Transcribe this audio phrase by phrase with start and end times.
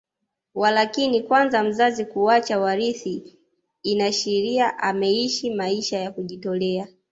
[0.55, 3.39] Walakini kwa mzazi kuacha warithi
[3.83, 6.87] inashiria ameishi maisha ya kujitolea